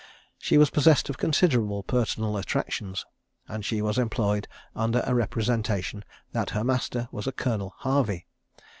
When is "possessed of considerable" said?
0.71-1.83